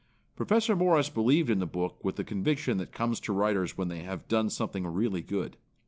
[0.35, 3.99] Professor Morris believed in the book with the conviction that comes to writers when they
[3.99, 5.57] have done something really good.